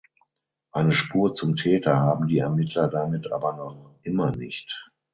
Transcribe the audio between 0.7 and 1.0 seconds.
Eine